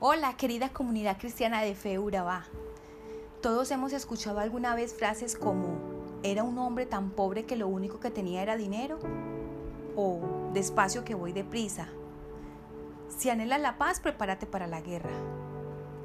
Hola, 0.00 0.36
querida 0.36 0.68
comunidad 0.68 1.18
cristiana 1.18 1.60
de 1.60 1.74
Fe 1.74 1.98
Urabá. 1.98 2.44
Todos 3.42 3.68
hemos 3.72 3.92
escuchado 3.92 4.38
alguna 4.38 4.76
vez 4.76 4.94
frases 4.94 5.34
como 5.34 5.76
¿era 6.22 6.44
un 6.44 6.56
hombre 6.58 6.86
tan 6.86 7.10
pobre 7.10 7.46
que 7.46 7.56
lo 7.56 7.66
único 7.66 7.98
que 7.98 8.12
tenía 8.12 8.40
era 8.42 8.56
dinero? 8.56 9.00
O 9.96 10.20
despacio 10.54 11.04
que 11.04 11.16
voy 11.16 11.32
deprisa. 11.32 11.88
Si 13.08 13.28
anhelas 13.28 13.60
la 13.60 13.76
paz, 13.76 13.98
prepárate 13.98 14.46
para 14.46 14.68
la 14.68 14.82
guerra. 14.82 15.10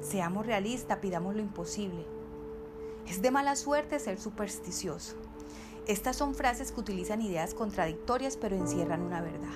Seamos 0.00 0.44
realistas, 0.44 0.98
pidamos 0.98 1.36
lo 1.36 1.42
imposible. 1.42 2.04
Es 3.06 3.22
de 3.22 3.30
mala 3.30 3.54
suerte 3.54 4.00
ser 4.00 4.18
supersticioso. 4.18 5.14
Estas 5.86 6.16
son 6.16 6.34
frases 6.34 6.72
que 6.72 6.80
utilizan 6.80 7.22
ideas 7.22 7.54
contradictorias 7.54 8.36
pero 8.36 8.56
encierran 8.56 9.02
una 9.02 9.20
verdad. 9.20 9.54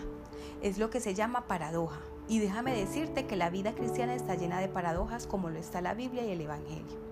Es 0.62 0.78
lo 0.78 0.90
que 0.90 1.00
se 1.00 1.14
llama 1.14 1.48
paradoja. 1.48 1.98
Y 2.28 2.40
déjame 2.40 2.74
decirte 2.74 3.26
que 3.26 3.36
la 3.36 3.48
vida 3.48 3.74
cristiana 3.74 4.14
está 4.14 4.34
llena 4.34 4.60
de 4.60 4.68
paradojas 4.68 5.26
como 5.26 5.48
lo 5.48 5.58
está 5.58 5.80
la 5.80 5.94
Biblia 5.94 6.24
y 6.26 6.30
el 6.30 6.42
Evangelio. 6.42 7.08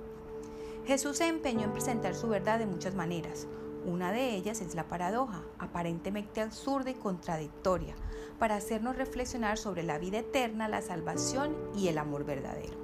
Jesús 0.87 1.17
se 1.17 1.27
empeñó 1.27 1.65
en 1.65 1.73
presentar 1.73 2.15
su 2.15 2.29
verdad 2.29 2.59
de 2.59 2.67
muchas 2.67 2.95
maneras. 2.95 3.47
Una 3.87 4.13
de 4.13 4.35
ellas 4.35 4.61
es 4.61 4.75
la 4.75 4.89
paradoja, 4.89 5.43
aparentemente 5.59 6.41
absurda 6.41 6.91
y 6.91 6.95
contradictoria, 6.95 7.95
para 8.39 8.57
hacernos 8.57 8.97
reflexionar 8.97 9.59
sobre 9.59 9.85
la 9.85 9.99
vida 9.99 10.19
eterna, 10.19 10.69
la 10.69 10.83
salvación 10.83 11.57
y 11.75 11.89
el 11.89 11.99
amor 11.99 12.25
verdadero. 12.25 12.77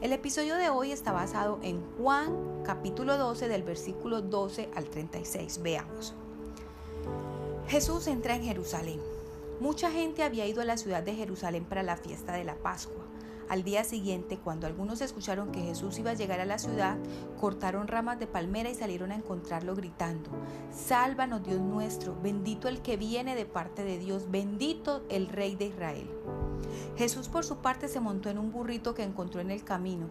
El 0.00 0.12
episodio 0.12 0.56
de 0.56 0.70
hoy 0.70 0.92
está 0.92 1.12
basado 1.12 1.58
en 1.62 1.82
Juan 1.96 2.62
capítulo 2.64 3.18
12 3.18 3.48
del 3.48 3.62
versículo 3.62 4.22
12 4.22 4.70
al 4.74 4.88
36. 4.88 5.60
Veamos. 5.62 6.14
Jesús 7.68 8.06
entra 8.06 8.34
en 8.34 8.44
Jerusalén. 8.44 9.19
Mucha 9.60 9.90
gente 9.90 10.22
había 10.22 10.46
ido 10.46 10.62
a 10.62 10.64
la 10.64 10.78
ciudad 10.78 11.02
de 11.02 11.14
Jerusalén 11.14 11.66
para 11.66 11.82
la 11.82 11.98
fiesta 11.98 12.32
de 12.32 12.44
la 12.44 12.54
Pascua. 12.54 13.04
Al 13.46 13.62
día 13.62 13.84
siguiente, 13.84 14.38
cuando 14.38 14.66
algunos 14.66 15.02
escucharon 15.02 15.52
que 15.52 15.60
Jesús 15.60 15.98
iba 15.98 16.12
a 16.12 16.14
llegar 16.14 16.40
a 16.40 16.46
la 16.46 16.58
ciudad, 16.58 16.96
cortaron 17.38 17.86
ramas 17.86 18.18
de 18.18 18.26
palmera 18.26 18.70
y 18.70 18.74
salieron 18.74 19.12
a 19.12 19.16
encontrarlo 19.16 19.74
gritando, 19.74 20.30
Sálvanos 20.72 21.44
Dios 21.44 21.60
nuestro, 21.60 22.16
bendito 22.22 22.68
el 22.68 22.80
que 22.80 22.96
viene 22.96 23.34
de 23.34 23.44
parte 23.44 23.84
de 23.84 23.98
Dios, 23.98 24.30
bendito 24.30 25.02
el 25.10 25.28
Rey 25.28 25.56
de 25.56 25.66
Israel. 25.66 26.08
Jesús 26.96 27.28
por 27.28 27.44
su 27.44 27.58
parte 27.58 27.88
se 27.88 28.00
montó 28.00 28.30
en 28.30 28.38
un 28.38 28.52
burrito 28.52 28.94
que 28.94 29.02
encontró 29.02 29.42
en 29.42 29.50
el 29.50 29.62
camino. 29.62 30.06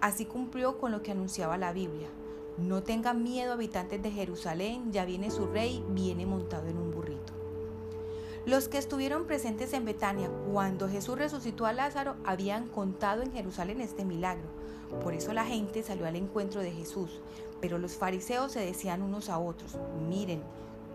Así 0.00 0.24
cumplió 0.24 0.78
con 0.78 0.92
lo 0.92 1.02
que 1.02 1.12
anunciaba 1.12 1.58
la 1.58 1.74
Biblia. 1.74 2.08
No 2.56 2.82
tengan 2.82 3.22
miedo 3.22 3.52
habitantes 3.52 4.02
de 4.02 4.12
Jerusalén, 4.12 4.92
ya 4.92 5.04
viene 5.04 5.30
su 5.30 5.46
rey, 5.46 5.84
viene 5.90 6.24
montado 6.24 6.68
en 6.68 6.78
un. 6.78 6.93
Los 8.46 8.68
que 8.68 8.76
estuvieron 8.76 9.26
presentes 9.26 9.72
en 9.72 9.86
Betania 9.86 10.30
cuando 10.52 10.86
Jesús 10.86 11.16
resucitó 11.16 11.64
a 11.64 11.72
Lázaro 11.72 12.16
habían 12.26 12.68
contado 12.68 13.22
en 13.22 13.32
Jerusalén 13.32 13.80
este 13.80 14.04
milagro. 14.04 14.44
Por 15.02 15.14
eso 15.14 15.32
la 15.32 15.46
gente 15.46 15.82
salió 15.82 16.06
al 16.06 16.16
encuentro 16.16 16.60
de 16.60 16.70
Jesús. 16.70 17.22
Pero 17.62 17.78
los 17.78 17.92
fariseos 17.92 18.52
se 18.52 18.60
decían 18.60 19.00
unos 19.00 19.30
a 19.30 19.38
otros, 19.38 19.78
miren, 20.10 20.42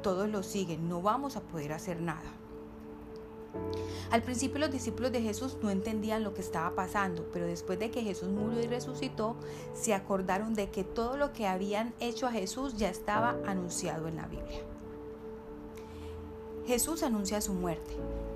todos 0.03 0.29
lo 0.29 0.43
siguen, 0.43 0.87
no 0.87 1.01
vamos 1.01 1.37
a 1.37 1.41
poder 1.41 1.73
hacer 1.73 1.99
nada. 1.99 2.31
Al 4.11 4.21
principio 4.21 4.59
los 4.59 4.71
discípulos 4.71 5.11
de 5.11 5.23
Jesús 5.23 5.57
no 5.63 5.71
entendían 5.71 6.23
lo 6.23 6.35
que 6.35 6.41
estaba 6.41 6.75
pasando, 6.75 7.27
pero 7.33 7.47
después 7.47 7.79
de 7.79 7.89
que 7.89 8.03
Jesús 8.03 8.29
murió 8.29 8.61
y 8.61 8.67
resucitó, 8.67 9.35
se 9.73 9.95
acordaron 9.95 10.53
de 10.53 10.69
que 10.69 10.83
todo 10.83 11.17
lo 11.17 11.33
que 11.33 11.47
habían 11.47 11.95
hecho 11.99 12.27
a 12.27 12.31
Jesús 12.31 12.77
ya 12.77 12.89
estaba 12.89 13.37
anunciado 13.47 14.07
en 14.07 14.17
la 14.17 14.27
Biblia. 14.27 14.61
Jesús 16.69 17.01
anuncia 17.01 17.41
su 17.41 17.53
muerte. 17.53 17.95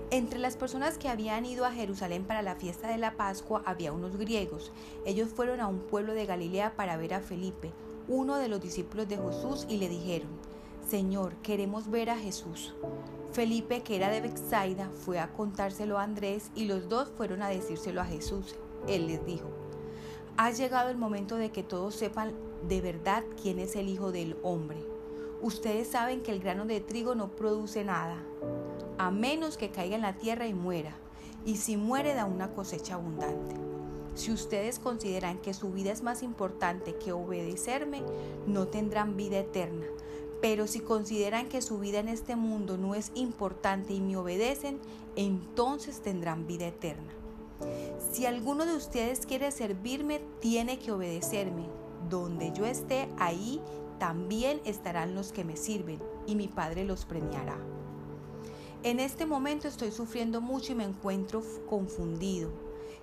Entre 0.09 0.39
las 0.39 0.57
personas 0.57 0.97
que 0.97 1.07
habían 1.07 1.45
ido 1.45 1.65
a 1.65 1.71
Jerusalén 1.71 2.23
para 2.23 2.41
la 2.41 2.55
fiesta 2.55 2.87
de 2.87 2.97
la 2.97 3.15
Pascua 3.15 3.61
había 3.63 3.93
unos 3.93 4.17
griegos. 4.17 4.71
Ellos 5.05 5.29
fueron 5.29 5.59
a 5.59 5.67
un 5.67 5.77
pueblo 5.77 6.15
de 6.15 6.25
Galilea 6.25 6.75
para 6.75 6.97
ver 6.97 7.13
a 7.13 7.19
Felipe, 7.19 7.71
uno 8.07 8.37
de 8.37 8.47
los 8.47 8.59
discípulos 8.59 9.07
de 9.07 9.19
Jesús, 9.19 9.67
y 9.69 9.77
le 9.77 9.87
dijeron, 9.87 10.29
Señor, 10.89 11.35
queremos 11.43 11.91
ver 11.91 12.09
a 12.09 12.17
Jesús. 12.17 12.73
Felipe, 13.33 13.83
que 13.83 13.97
era 13.97 14.09
de 14.09 14.21
Bexaida, 14.21 14.89
fue 14.89 15.19
a 15.19 15.31
contárselo 15.31 15.99
a 15.99 16.03
Andrés 16.03 16.49
y 16.55 16.65
los 16.65 16.89
dos 16.89 17.11
fueron 17.15 17.43
a 17.43 17.49
decírselo 17.49 18.01
a 18.01 18.05
Jesús. 18.05 18.55
Él 18.87 19.05
les 19.05 19.23
dijo, 19.27 19.45
ha 20.37 20.49
llegado 20.49 20.89
el 20.89 20.97
momento 20.97 21.35
de 21.35 21.51
que 21.51 21.61
todos 21.61 21.93
sepan 21.93 22.33
de 22.67 22.81
verdad 22.81 23.23
quién 23.39 23.59
es 23.59 23.75
el 23.75 23.89
Hijo 23.89 24.11
del 24.11 24.37
Hombre. 24.41 24.92
Ustedes 25.43 25.89
saben 25.89 26.21
que 26.21 26.31
el 26.31 26.39
grano 26.39 26.65
de 26.65 26.79
trigo 26.79 27.15
no 27.15 27.27
produce 27.35 27.83
nada, 27.83 28.15
a 28.97 29.11
menos 29.11 29.57
que 29.57 29.71
caiga 29.71 29.97
en 29.97 30.01
la 30.01 30.13
tierra 30.13 30.47
y 30.47 30.53
muera, 30.53 30.95
y 31.45 31.57
si 31.57 31.75
muere 31.75 32.13
da 32.13 32.23
una 32.23 32.53
cosecha 32.53 32.93
abundante. 32.93 33.53
Si 34.15 34.31
ustedes 34.31 34.79
consideran 34.79 35.39
que 35.39 35.53
su 35.53 35.73
vida 35.73 35.91
es 35.91 36.01
más 36.01 36.23
importante 36.23 36.95
que 36.95 37.11
obedecerme, 37.11 38.03
no 38.47 38.67
tendrán 38.67 39.17
vida 39.17 39.39
eterna. 39.39 39.85
Pero 40.41 40.65
si 40.65 40.79
consideran 40.79 41.49
que 41.49 41.61
su 41.61 41.77
vida 41.77 41.99
en 41.99 42.07
este 42.07 42.37
mundo 42.37 42.77
no 42.77 42.95
es 42.95 43.11
importante 43.13 43.93
y 43.93 43.99
me 43.99 44.15
obedecen, 44.15 44.79
entonces 45.17 45.99
tendrán 45.99 46.47
vida 46.47 46.67
eterna. 46.67 47.11
Si 48.13 48.25
alguno 48.25 48.65
de 48.65 48.77
ustedes 48.77 49.25
quiere 49.25 49.51
servirme, 49.51 50.21
tiene 50.39 50.79
que 50.79 50.93
obedecerme. 50.93 51.65
Donde 52.09 52.53
yo 52.53 52.65
esté, 52.65 53.09
ahí 53.17 53.61
también 54.03 54.59
estarán 54.65 55.15
los 55.15 55.31
que 55.31 55.45
me 55.45 55.55
sirven 55.55 55.97
y 56.27 56.35
mi 56.35 56.49
Padre 56.49 56.83
los 56.83 57.05
premiará. 57.05 57.55
En 58.83 58.99
este 58.99 59.25
momento 59.25 59.69
estoy 59.69 59.91
sufriendo 59.91 60.41
mucho 60.41 60.73
y 60.73 60.75
me 60.75 60.83
encuentro 60.83 61.41
confundido. 61.69 62.49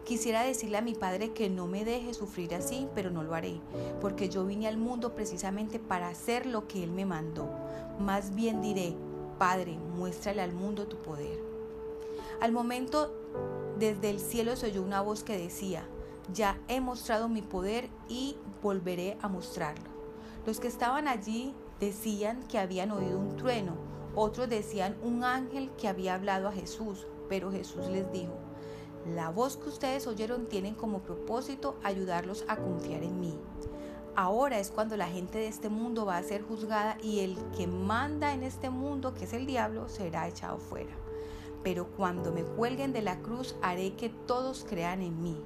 Quisiera 0.04 0.42
decirle 0.42 0.76
a 0.76 0.82
mi 0.82 0.92
Padre 0.94 1.32
que 1.32 1.48
no 1.48 1.66
me 1.66 1.86
deje 1.86 2.12
sufrir 2.12 2.54
así, 2.54 2.86
pero 2.94 3.10
no 3.10 3.22
lo 3.22 3.34
haré, 3.34 3.62
porque 4.02 4.28
yo 4.28 4.44
vine 4.44 4.68
al 4.68 4.76
mundo 4.76 5.14
precisamente 5.14 5.78
para 5.78 6.08
hacer 6.08 6.44
lo 6.44 6.68
que 6.68 6.84
Él 6.84 6.90
me 6.90 7.06
mandó. 7.06 7.48
Más 7.98 8.34
bien 8.34 8.60
diré, 8.60 8.94
Padre, 9.38 9.78
muéstrale 9.96 10.42
al 10.42 10.52
mundo 10.52 10.86
tu 10.86 10.98
poder. 10.98 11.42
Al 12.42 12.52
momento, 12.52 13.10
desde 13.78 14.10
el 14.10 14.20
cielo 14.20 14.54
se 14.54 14.66
oyó 14.66 14.82
una 14.82 15.00
voz 15.00 15.24
que 15.24 15.38
decía, 15.38 15.82
ya 16.34 16.60
he 16.68 16.82
mostrado 16.82 17.30
mi 17.30 17.40
poder 17.40 17.88
y 18.06 18.36
volveré 18.62 19.16
a 19.22 19.28
mostrarlo. 19.28 19.89
Los 20.46 20.58
que 20.60 20.68
estaban 20.68 21.08
allí 21.08 21.54
decían 21.80 22.42
que 22.48 22.58
habían 22.58 22.90
oído 22.90 23.18
un 23.18 23.36
trueno, 23.36 23.74
otros 24.14 24.48
decían 24.48 24.96
un 25.02 25.22
ángel 25.22 25.70
que 25.78 25.88
había 25.88 26.14
hablado 26.14 26.48
a 26.48 26.52
Jesús, 26.52 27.06
pero 27.28 27.52
Jesús 27.52 27.86
les 27.88 28.10
dijo, 28.10 28.32
la 29.14 29.30
voz 29.30 29.56
que 29.56 29.68
ustedes 29.68 30.06
oyeron 30.06 30.46
tiene 30.46 30.76
como 30.76 31.00
propósito 31.00 31.76
ayudarlos 31.82 32.44
a 32.48 32.56
confiar 32.56 33.02
en 33.02 33.18
mí. 33.18 33.38
Ahora 34.14 34.58
es 34.58 34.70
cuando 34.70 34.96
la 34.96 35.08
gente 35.08 35.38
de 35.38 35.46
este 35.46 35.68
mundo 35.68 36.04
va 36.04 36.16
a 36.16 36.22
ser 36.22 36.42
juzgada 36.42 36.98
y 37.02 37.20
el 37.20 37.36
que 37.56 37.66
manda 37.66 38.34
en 38.34 38.42
este 38.42 38.68
mundo, 38.68 39.14
que 39.14 39.24
es 39.24 39.32
el 39.32 39.46
diablo, 39.46 39.88
será 39.88 40.28
echado 40.28 40.58
fuera. 40.58 40.92
Pero 41.62 41.86
cuando 41.96 42.32
me 42.32 42.42
cuelguen 42.42 42.92
de 42.92 43.02
la 43.02 43.20
cruz 43.20 43.56
haré 43.62 43.94
que 43.94 44.08
todos 44.08 44.66
crean 44.68 45.00
en 45.02 45.22
mí. 45.22 45.42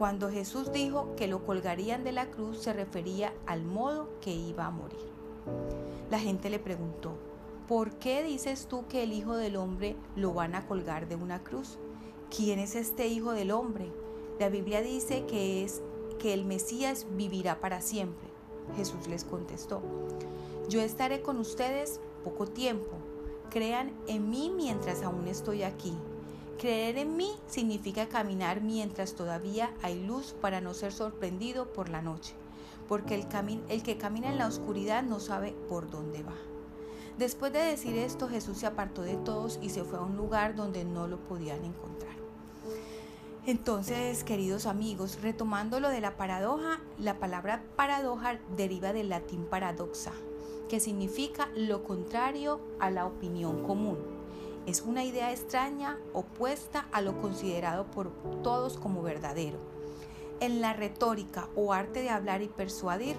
Cuando 0.00 0.30
Jesús 0.30 0.72
dijo 0.72 1.14
que 1.14 1.28
lo 1.28 1.44
colgarían 1.44 2.04
de 2.04 2.12
la 2.12 2.30
cruz 2.30 2.60
se 2.60 2.72
refería 2.72 3.34
al 3.44 3.66
modo 3.66 4.08
que 4.22 4.32
iba 4.32 4.64
a 4.64 4.70
morir. 4.70 4.98
La 6.10 6.18
gente 6.18 6.48
le 6.48 6.58
preguntó, 6.58 7.18
¿por 7.68 7.92
qué 7.98 8.22
dices 8.22 8.66
tú 8.66 8.86
que 8.88 9.02
el 9.02 9.12
Hijo 9.12 9.36
del 9.36 9.56
Hombre 9.56 9.96
lo 10.16 10.32
van 10.32 10.54
a 10.54 10.66
colgar 10.66 11.06
de 11.06 11.16
una 11.16 11.44
cruz? 11.44 11.76
¿Quién 12.34 12.58
es 12.60 12.76
este 12.76 13.08
Hijo 13.08 13.32
del 13.32 13.50
Hombre? 13.50 13.92
La 14.38 14.48
Biblia 14.48 14.80
dice 14.80 15.26
que 15.26 15.64
es 15.64 15.82
que 16.18 16.32
el 16.32 16.46
Mesías 16.46 17.06
vivirá 17.10 17.60
para 17.60 17.82
siempre. 17.82 18.30
Jesús 18.76 19.06
les 19.06 19.24
contestó, 19.24 19.82
yo 20.70 20.80
estaré 20.80 21.20
con 21.20 21.36
ustedes 21.36 22.00
poco 22.24 22.46
tiempo. 22.46 22.96
Crean 23.50 23.92
en 24.06 24.30
mí 24.30 24.50
mientras 24.56 25.02
aún 25.02 25.28
estoy 25.28 25.62
aquí. 25.62 25.92
Creer 26.60 26.98
en 26.98 27.16
mí 27.16 27.32
significa 27.46 28.10
caminar 28.10 28.60
mientras 28.60 29.14
todavía 29.14 29.72
hay 29.80 30.04
luz 30.04 30.34
para 30.42 30.60
no 30.60 30.74
ser 30.74 30.92
sorprendido 30.92 31.72
por 31.72 31.88
la 31.88 32.02
noche, 32.02 32.34
porque 32.86 33.14
el, 33.14 33.26
el 33.70 33.82
que 33.82 33.96
camina 33.96 34.28
en 34.28 34.36
la 34.36 34.46
oscuridad 34.46 35.02
no 35.02 35.20
sabe 35.20 35.54
por 35.70 35.90
dónde 35.90 36.22
va. 36.22 36.34
Después 37.16 37.50
de 37.54 37.60
decir 37.60 37.96
esto, 37.96 38.28
Jesús 38.28 38.58
se 38.58 38.66
apartó 38.66 39.00
de 39.00 39.16
todos 39.16 39.58
y 39.62 39.70
se 39.70 39.84
fue 39.84 40.00
a 40.00 40.02
un 40.02 40.18
lugar 40.18 40.54
donde 40.54 40.84
no 40.84 41.08
lo 41.08 41.16
podían 41.20 41.64
encontrar. 41.64 42.14
Entonces, 43.46 44.22
queridos 44.22 44.66
amigos, 44.66 45.22
retomando 45.22 45.80
lo 45.80 45.88
de 45.88 46.02
la 46.02 46.18
paradoja, 46.18 46.82
la 46.98 47.18
palabra 47.18 47.62
paradoja 47.74 48.38
deriva 48.54 48.92
del 48.92 49.08
latín 49.08 49.46
paradoxa, 49.46 50.12
que 50.68 50.78
significa 50.78 51.48
lo 51.56 51.84
contrario 51.84 52.60
a 52.80 52.90
la 52.90 53.06
opinión 53.06 53.62
común. 53.62 54.19
Es 54.66 54.82
una 54.82 55.04
idea 55.04 55.32
extraña, 55.32 55.98
opuesta 56.12 56.86
a 56.92 57.00
lo 57.00 57.20
considerado 57.20 57.86
por 57.86 58.10
todos 58.42 58.76
como 58.76 59.02
verdadero. 59.02 59.58
En 60.40 60.60
la 60.60 60.74
retórica 60.74 61.48
o 61.56 61.72
arte 61.72 62.02
de 62.02 62.10
hablar 62.10 62.42
y 62.42 62.48
persuadir, 62.48 63.16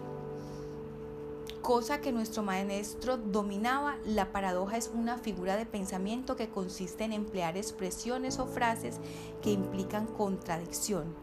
cosa 1.62 2.00
que 2.00 2.12
nuestro 2.12 2.44
maestro 2.44 3.18
dominaba, 3.18 3.98
la 4.06 4.32
paradoja 4.32 4.78
es 4.78 4.92
una 4.94 5.18
figura 5.18 5.58
de 5.58 5.66
pensamiento 5.66 6.36
que 6.36 6.50
consiste 6.50 7.04
en 7.04 7.14
emplear 7.14 7.58
expresiones 7.58 8.40
o 8.40 8.46
frases 8.46 9.00
que 9.42 9.52
implican 9.52 10.08
contradicción. 10.08 11.14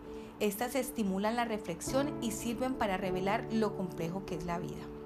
Estas 0.41 0.75
estimulan 0.75 1.37
la 1.37 1.45
reflexión 1.45 2.13
y 2.23 2.33
sirven 2.33 2.75
para 2.75 2.97
revelar 2.97 3.47
lo 3.53 3.77
complejo 3.77 4.25
que 4.27 4.37
es 4.37 4.47
la 4.47 4.59
vida. 4.59 4.98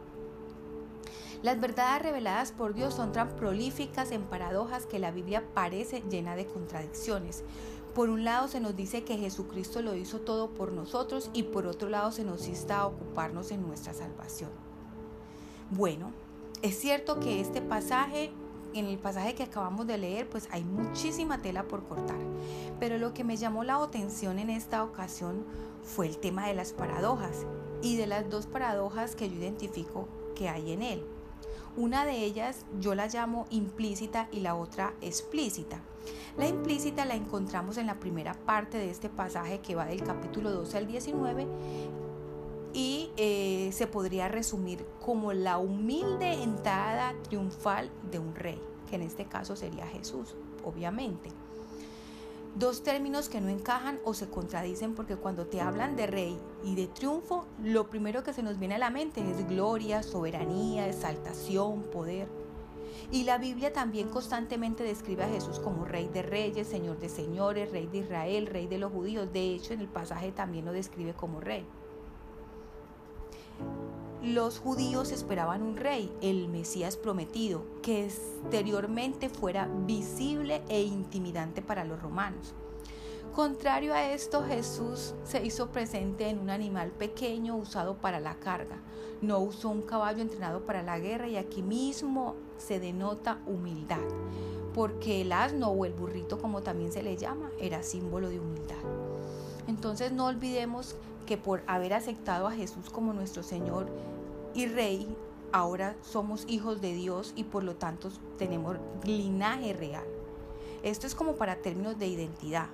Las 1.42 1.60
verdades 1.60 2.02
reveladas 2.02 2.52
por 2.52 2.72
Dios 2.72 2.94
son 2.94 3.10
tan 3.10 3.34
prolíficas 3.34 4.12
en 4.12 4.22
paradojas 4.22 4.86
que 4.86 5.00
la 5.00 5.10
Biblia 5.10 5.42
parece 5.54 6.00
llena 6.08 6.36
de 6.36 6.46
contradicciones. 6.46 7.42
Por 7.96 8.10
un 8.10 8.22
lado 8.22 8.46
se 8.46 8.60
nos 8.60 8.76
dice 8.76 9.02
que 9.02 9.18
Jesucristo 9.18 9.82
lo 9.82 9.96
hizo 9.96 10.20
todo 10.20 10.50
por 10.50 10.70
nosotros 10.70 11.30
y 11.32 11.42
por 11.42 11.66
otro 11.66 11.88
lado 11.88 12.12
se 12.12 12.22
nos 12.22 12.46
insta 12.46 12.78
a 12.78 12.86
ocuparnos 12.86 13.50
en 13.50 13.66
nuestra 13.66 13.92
salvación. 13.92 14.50
Bueno, 15.70 16.12
es 16.62 16.78
cierto 16.78 17.18
que 17.18 17.40
este 17.40 17.60
pasaje, 17.60 18.30
en 18.72 18.86
el 18.86 18.98
pasaje 18.98 19.34
que 19.34 19.42
acabamos 19.42 19.88
de 19.88 19.98
leer, 19.98 20.28
pues 20.30 20.48
hay 20.52 20.62
muchísima 20.62 21.42
tela 21.42 21.64
por 21.64 21.82
cortar. 21.88 22.20
Pero 22.78 22.98
lo 22.98 23.14
que 23.14 23.24
me 23.24 23.36
llamó 23.36 23.64
la 23.64 23.82
atención 23.82 24.38
en 24.38 24.48
esta 24.48 24.84
ocasión 24.84 25.44
fue 25.82 26.06
el 26.06 26.18
tema 26.18 26.46
de 26.46 26.54
las 26.54 26.72
paradojas 26.72 27.46
y 27.82 27.96
de 27.96 28.06
las 28.06 28.30
dos 28.30 28.46
paradojas 28.46 29.16
que 29.16 29.28
yo 29.28 29.34
identifico 29.34 30.06
que 30.36 30.48
hay 30.48 30.70
en 30.70 30.82
él. 30.82 31.04
Una 31.76 32.04
de 32.04 32.24
ellas 32.24 32.66
yo 32.80 32.94
la 32.94 33.06
llamo 33.06 33.46
implícita 33.48 34.28
y 34.30 34.40
la 34.40 34.54
otra 34.54 34.92
explícita. 35.00 35.80
La 36.36 36.46
implícita 36.46 37.06
la 37.06 37.14
encontramos 37.14 37.78
en 37.78 37.86
la 37.86 37.98
primera 37.98 38.34
parte 38.34 38.76
de 38.76 38.90
este 38.90 39.08
pasaje 39.08 39.60
que 39.60 39.74
va 39.74 39.86
del 39.86 40.02
capítulo 40.02 40.50
12 40.50 40.78
al 40.78 40.86
19 40.86 41.46
y 42.74 43.10
eh, 43.16 43.70
se 43.72 43.86
podría 43.86 44.28
resumir 44.28 44.84
como 45.00 45.32
la 45.32 45.58
humilde 45.58 46.42
entrada 46.42 47.14
triunfal 47.22 47.90
de 48.10 48.18
un 48.18 48.34
rey, 48.34 48.60
que 48.88 48.96
en 48.96 49.02
este 49.02 49.24
caso 49.24 49.56
sería 49.56 49.86
Jesús, 49.86 50.34
obviamente. 50.64 51.30
Dos 52.54 52.82
términos 52.82 53.30
que 53.30 53.40
no 53.40 53.48
encajan 53.48 53.98
o 54.04 54.12
se 54.12 54.28
contradicen 54.28 54.94
porque 54.94 55.16
cuando 55.16 55.46
te 55.46 55.62
hablan 55.62 55.96
de 55.96 56.06
rey 56.06 56.38
y 56.62 56.74
de 56.74 56.86
triunfo, 56.86 57.46
lo 57.62 57.88
primero 57.88 58.22
que 58.22 58.34
se 58.34 58.42
nos 58.42 58.58
viene 58.58 58.74
a 58.74 58.78
la 58.78 58.90
mente 58.90 59.22
es 59.22 59.48
gloria, 59.48 60.02
soberanía, 60.02 60.86
exaltación, 60.86 61.82
poder. 61.84 62.28
Y 63.10 63.24
la 63.24 63.38
Biblia 63.38 63.72
también 63.72 64.10
constantemente 64.10 64.84
describe 64.84 65.24
a 65.24 65.28
Jesús 65.28 65.60
como 65.60 65.86
rey 65.86 66.08
de 66.08 66.22
reyes, 66.22 66.68
señor 66.68 66.98
de 66.98 67.08
señores, 67.08 67.70
rey 67.70 67.86
de 67.86 67.98
Israel, 67.98 68.46
rey 68.46 68.66
de 68.66 68.78
los 68.78 68.92
judíos. 68.92 69.32
De 69.32 69.54
hecho, 69.54 69.72
en 69.72 69.80
el 69.80 69.88
pasaje 69.88 70.30
también 70.30 70.66
lo 70.66 70.72
describe 70.72 71.14
como 71.14 71.40
rey 71.40 71.64
los 74.22 74.60
judíos 74.60 75.10
esperaban 75.10 75.62
un 75.62 75.76
rey, 75.76 76.12
el 76.20 76.48
Mesías 76.48 76.96
prometido, 76.96 77.64
que 77.82 78.04
exteriormente 78.04 79.28
fuera 79.28 79.68
visible 79.84 80.62
e 80.68 80.82
intimidante 80.82 81.60
para 81.60 81.84
los 81.84 82.00
romanos. 82.00 82.54
Contrario 83.34 83.94
a 83.94 84.12
esto, 84.12 84.44
Jesús 84.44 85.14
se 85.24 85.44
hizo 85.44 85.70
presente 85.70 86.28
en 86.28 86.38
un 86.38 86.50
animal 86.50 86.92
pequeño 86.92 87.56
usado 87.56 87.96
para 87.96 88.20
la 88.20 88.36
carga. 88.36 88.76
No 89.22 89.40
usó 89.40 89.70
un 89.70 89.82
caballo 89.82 90.22
entrenado 90.22 90.66
para 90.66 90.82
la 90.82 91.00
guerra 91.00 91.26
y 91.26 91.36
aquí 91.36 91.62
mismo 91.62 92.36
se 92.58 92.78
denota 92.78 93.40
humildad, 93.46 94.06
porque 94.72 95.22
el 95.22 95.32
asno 95.32 95.70
o 95.70 95.84
el 95.84 95.94
burrito, 95.94 96.38
como 96.38 96.62
también 96.62 96.92
se 96.92 97.02
le 97.02 97.16
llama, 97.16 97.50
era 97.58 97.82
símbolo 97.82 98.28
de 98.28 98.38
humildad. 98.38 98.76
Entonces 99.66 100.12
no 100.12 100.26
olvidemos 100.26 100.94
que 101.26 101.38
por 101.38 101.62
haber 101.66 101.94
aceptado 101.94 102.46
a 102.46 102.52
Jesús 102.52 102.90
como 102.90 103.12
nuestro 103.12 103.42
Señor 103.42 103.86
y 104.54 104.66
Rey, 104.66 105.16
ahora 105.52 105.96
somos 106.02 106.44
hijos 106.48 106.80
de 106.80 106.94
Dios 106.94 107.32
y 107.36 107.44
por 107.44 107.64
lo 107.64 107.76
tanto 107.76 108.10
tenemos 108.38 108.76
linaje 109.04 109.72
real. 109.72 110.04
Esto 110.82 111.06
es 111.06 111.14
como 111.14 111.36
para 111.36 111.56
términos 111.56 111.98
de 111.98 112.08
identidad. 112.08 112.68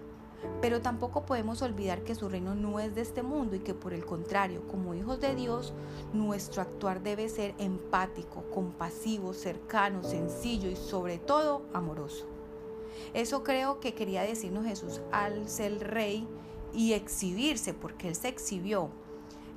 Pero 0.60 0.80
tampoco 0.80 1.26
podemos 1.26 1.62
olvidar 1.62 2.04
que 2.04 2.14
su 2.14 2.28
reino 2.28 2.54
no 2.54 2.78
es 2.78 2.94
de 2.94 3.00
este 3.00 3.22
mundo 3.22 3.56
y 3.56 3.60
que 3.60 3.74
por 3.74 3.92
el 3.92 4.06
contrario, 4.06 4.62
como 4.68 4.94
hijos 4.94 5.20
de 5.20 5.34
Dios, 5.34 5.72
nuestro 6.12 6.62
actuar 6.62 7.02
debe 7.02 7.28
ser 7.28 7.54
empático, 7.58 8.44
compasivo, 8.54 9.34
cercano, 9.34 10.04
sencillo 10.04 10.70
y 10.70 10.76
sobre 10.76 11.18
todo 11.18 11.62
amoroso. 11.74 12.26
Eso 13.14 13.42
creo 13.42 13.80
que 13.80 13.94
quería 13.94 14.22
decirnos 14.22 14.64
Jesús 14.64 15.00
al 15.10 15.48
ser 15.48 15.78
rey 15.80 16.26
y 16.72 16.92
exhibirse, 16.92 17.74
porque 17.74 18.08
Él 18.08 18.14
se 18.14 18.28
exhibió, 18.28 18.90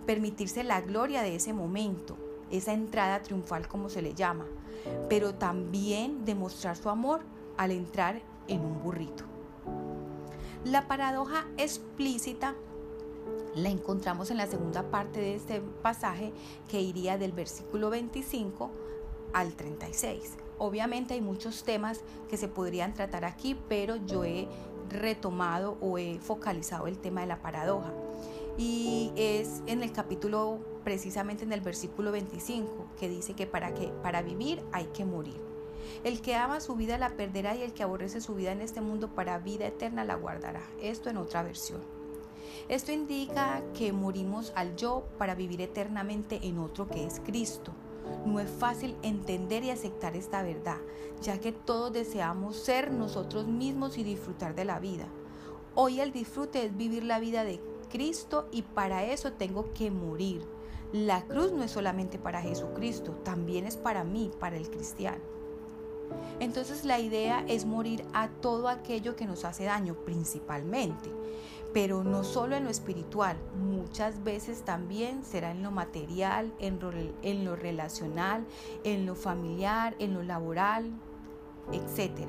permitirse 0.05 0.63
la 0.63 0.81
gloria 0.81 1.21
de 1.21 1.35
ese 1.35 1.53
momento, 1.53 2.17
esa 2.49 2.73
entrada 2.73 3.21
triunfal 3.21 3.67
como 3.67 3.89
se 3.89 4.01
le 4.01 4.13
llama, 4.13 4.45
pero 5.09 5.35
también 5.35 6.25
demostrar 6.25 6.75
su 6.75 6.89
amor 6.89 7.21
al 7.57 7.71
entrar 7.71 8.21
en 8.47 8.61
un 8.61 8.81
burrito. 8.81 9.23
La 10.63 10.87
paradoja 10.87 11.45
explícita 11.57 12.55
la 13.55 13.69
encontramos 13.69 14.31
en 14.31 14.37
la 14.37 14.47
segunda 14.47 14.83
parte 14.83 15.19
de 15.19 15.35
este 15.35 15.61
pasaje 15.81 16.31
que 16.69 16.81
iría 16.81 17.17
del 17.17 17.31
versículo 17.31 17.89
25 17.89 18.69
al 19.33 19.53
36. 19.53 20.37
Obviamente 20.57 21.15
hay 21.15 21.21
muchos 21.21 21.63
temas 21.63 22.01
que 22.29 22.37
se 22.37 22.47
podrían 22.47 22.93
tratar 22.93 23.25
aquí, 23.25 23.57
pero 23.67 23.95
yo 23.95 24.23
he 24.23 24.47
retomado 24.89 25.77
o 25.81 25.97
he 25.97 26.19
focalizado 26.19 26.87
el 26.87 26.97
tema 26.97 27.21
de 27.21 27.27
la 27.27 27.41
paradoja. 27.41 27.91
Y 28.57 29.11
es 29.15 29.61
en 29.65 29.81
el 29.83 29.91
capítulo, 29.91 30.59
precisamente 30.83 31.43
en 31.43 31.53
el 31.53 31.61
versículo 31.61 32.11
25, 32.11 32.85
que 32.99 33.09
dice 33.09 33.33
que 33.33 33.47
para, 33.47 33.73
que 33.73 33.87
para 34.03 34.21
vivir 34.21 34.61
hay 34.71 34.85
que 34.87 35.05
morir. 35.05 35.39
El 36.03 36.21
que 36.21 36.35
ama 36.35 36.61
su 36.61 36.75
vida 36.75 36.97
la 36.97 37.11
perderá 37.11 37.55
y 37.55 37.63
el 37.63 37.73
que 37.73 37.83
aborrece 37.83 38.21
su 38.21 38.35
vida 38.35 38.51
en 38.51 38.61
este 38.61 38.81
mundo 38.81 39.09
para 39.09 39.39
vida 39.39 39.67
eterna 39.67 40.03
la 40.03 40.15
guardará. 40.15 40.61
Esto 40.81 41.09
en 41.09 41.17
otra 41.17 41.43
versión. 41.43 41.81
Esto 42.69 42.91
indica 42.91 43.61
que 43.77 43.93
morimos 43.93 44.51
al 44.55 44.75
yo 44.75 45.03
para 45.17 45.35
vivir 45.35 45.61
eternamente 45.61 46.39
en 46.43 46.59
otro 46.59 46.87
que 46.87 47.05
es 47.05 47.19
Cristo. 47.19 47.71
No 48.25 48.39
es 48.39 48.49
fácil 48.49 48.95
entender 49.03 49.63
y 49.63 49.69
aceptar 49.69 50.15
esta 50.15 50.41
verdad, 50.43 50.77
ya 51.21 51.39
que 51.39 51.51
todos 51.51 51.93
deseamos 51.93 52.57
ser 52.57 52.91
nosotros 52.91 53.47
mismos 53.47 53.97
y 53.97 54.03
disfrutar 54.03 54.55
de 54.55 54.65
la 54.65 54.79
vida. 54.79 55.07
Hoy 55.75 56.01
el 56.01 56.11
disfrute 56.11 56.65
es 56.65 56.75
vivir 56.75 57.03
la 57.03 57.19
vida 57.19 57.43
de 57.43 57.59
Cristo 57.91 58.47
y 58.51 58.61
para 58.63 59.03
eso 59.05 59.33
tengo 59.33 59.73
que 59.73 59.91
morir. 59.91 60.43
La 60.91 61.23
cruz 61.25 61.51
no 61.51 61.63
es 61.63 61.71
solamente 61.71 62.17
para 62.17 62.41
Jesucristo, 62.41 63.13
también 63.23 63.65
es 63.65 63.77
para 63.77 64.03
mí, 64.03 64.31
para 64.39 64.57
el 64.57 64.69
cristiano. 64.69 65.21
Entonces 66.39 66.83
la 66.83 66.99
idea 66.99 67.45
es 67.47 67.65
morir 67.65 68.03
a 68.13 68.27
todo 68.27 68.67
aquello 68.67 69.15
que 69.15 69.25
nos 69.25 69.45
hace 69.45 69.63
daño 69.65 69.95
principalmente 70.03 71.09
pero 71.73 72.03
no 72.03 72.23
solo 72.23 72.55
en 72.55 72.65
lo 72.65 72.69
espiritual, 72.69 73.37
muchas 73.55 74.23
veces 74.23 74.63
también 74.63 75.23
será 75.23 75.51
en 75.51 75.63
lo 75.63 75.71
material, 75.71 76.53
en 76.59 76.79
lo, 76.79 77.55
relacional, 77.55 78.45
en 78.83 79.05
lo 79.05 79.15
familiar, 79.15 79.95
en 79.99 80.13
lo 80.13 80.23
laboral, 80.23 80.91
etc. 81.71 82.27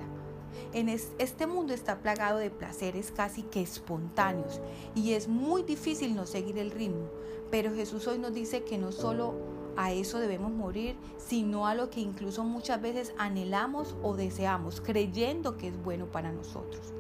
En 0.73 0.89
este 0.89 1.47
mundo 1.47 1.73
está 1.75 1.99
plagado 1.99 2.39
de 2.39 2.51
placeres 2.51 3.11
casi 3.11 3.43
que 3.43 3.63
espontáneos 3.63 4.61
y 4.95 5.13
es 5.13 5.29
muy 5.29 5.63
difícil 5.63 6.15
no 6.15 6.27
seguir 6.27 6.59
el 6.59 6.71
ritmo, 6.71 7.09
pero 7.51 7.75
Jesús 7.75 8.07
hoy 8.07 8.19
nos 8.19 8.35
dice 8.35 8.65
que 8.65 8.79
no 8.79 8.93
solo 8.93 9.35
a 9.77 9.93
eso 9.93 10.19
debemos 10.19 10.53
morir, 10.53 10.97
sino 11.19 11.67
a 11.67 11.75
lo 11.75 11.91
que 11.91 12.01
incluso 12.01 12.45
muchas 12.45 12.81
veces 12.81 13.15
anhelamos 13.19 13.97
o 14.03 14.17
deseamos, 14.17 14.81
creyendo 14.81 15.57
que 15.57 15.69
es 15.69 15.83
bueno 15.83 16.07
para 16.07 16.33
nosotros 16.33 16.93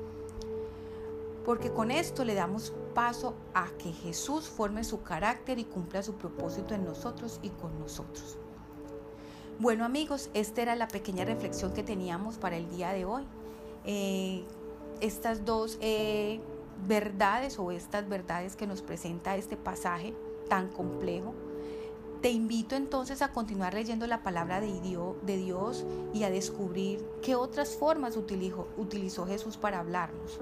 porque 1.44 1.72
con 1.72 1.90
esto 1.90 2.24
le 2.24 2.34
damos 2.34 2.72
paso 2.94 3.34
a 3.54 3.68
que 3.78 3.92
Jesús 3.92 4.48
forme 4.48 4.84
su 4.84 5.02
carácter 5.02 5.58
y 5.58 5.64
cumpla 5.64 6.02
su 6.02 6.14
propósito 6.14 6.74
en 6.74 6.84
nosotros 6.84 7.40
y 7.42 7.48
con 7.50 7.78
nosotros. 7.78 8.36
Bueno 9.58 9.84
amigos, 9.84 10.30
esta 10.34 10.62
era 10.62 10.76
la 10.76 10.88
pequeña 10.88 11.24
reflexión 11.24 11.72
que 11.72 11.82
teníamos 11.82 12.36
para 12.36 12.56
el 12.56 12.68
día 12.70 12.92
de 12.92 13.04
hoy. 13.04 13.24
Eh, 13.84 14.44
estas 15.00 15.44
dos 15.44 15.78
eh, 15.80 16.40
verdades 16.86 17.58
o 17.58 17.72
estas 17.72 18.08
verdades 18.08 18.56
que 18.56 18.66
nos 18.66 18.82
presenta 18.82 19.36
este 19.36 19.56
pasaje 19.56 20.14
tan 20.48 20.68
complejo, 20.68 21.34
te 22.20 22.30
invito 22.30 22.76
entonces 22.76 23.20
a 23.20 23.32
continuar 23.32 23.74
leyendo 23.74 24.06
la 24.06 24.22
palabra 24.22 24.60
de 24.60 24.80
Dios 25.36 25.84
y 26.14 26.22
a 26.22 26.30
descubrir 26.30 27.04
qué 27.20 27.34
otras 27.34 27.74
formas 27.74 28.16
utilizó, 28.16 28.68
utilizó 28.76 29.26
Jesús 29.26 29.56
para 29.56 29.80
hablarnos. 29.80 30.38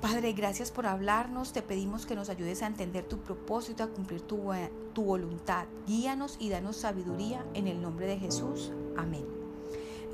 Padre, 0.00 0.32
gracias 0.34 0.70
por 0.70 0.86
hablarnos. 0.86 1.52
Te 1.52 1.62
pedimos 1.62 2.06
que 2.06 2.14
nos 2.14 2.28
ayudes 2.28 2.62
a 2.62 2.66
entender 2.66 3.04
tu 3.04 3.18
propósito, 3.18 3.82
a 3.82 3.88
cumplir 3.88 4.20
tu, 4.20 4.52
tu 4.92 5.02
voluntad. 5.02 5.66
Guíanos 5.86 6.36
y 6.38 6.50
danos 6.50 6.76
sabiduría 6.76 7.44
en 7.54 7.66
el 7.68 7.80
nombre 7.80 8.06
de 8.06 8.18
Jesús. 8.18 8.70
Amén. 8.96 9.33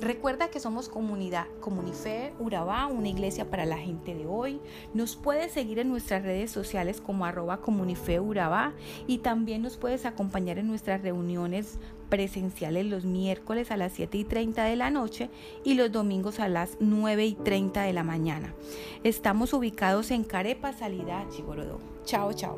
Recuerda 0.01 0.49
que 0.49 0.59
somos 0.59 0.89
comunidad 0.89 1.45
Comunife 1.59 2.33
Urabá, 2.39 2.87
una 2.87 3.07
iglesia 3.07 3.51
para 3.51 3.67
la 3.67 3.77
gente 3.77 4.15
de 4.15 4.25
hoy. 4.25 4.59
Nos 4.95 5.15
puedes 5.15 5.51
seguir 5.51 5.77
en 5.77 5.89
nuestras 5.89 6.23
redes 6.23 6.49
sociales 6.49 6.99
como 6.99 7.23
arroba 7.23 7.61
Comunife 7.61 8.19
Urabá 8.19 8.73
y 9.05 9.19
también 9.19 9.61
nos 9.61 9.77
puedes 9.77 10.07
acompañar 10.07 10.57
en 10.57 10.65
nuestras 10.65 11.03
reuniones 11.03 11.77
presenciales 12.09 12.87
los 12.87 13.05
miércoles 13.05 13.69
a 13.69 13.77
las 13.77 13.93
7 13.93 14.17
y 14.17 14.23
30 14.23 14.63
de 14.63 14.75
la 14.75 14.89
noche 14.89 15.29
y 15.63 15.75
los 15.75 15.91
domingos 15.91 16.39
a 16.39 16.49
las 16.49 16.77
9 16.79 17.23
y 17.23 17.35
30 17.35 17.83
de 17.83 17.93
la 17.93 18.03
mañana. 18.03 18.55
Estamos 19.03 19.53
ubicados 19.53 20.09
en 20.09 20.23
Carepa, 20.23 20.73
Salida, 20.73 21.27
Chigorodó. 21.29 21.79
Chao, 22.05 22.33
chao. 22.33 22.57